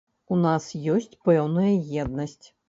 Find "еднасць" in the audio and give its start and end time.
2.07-2.47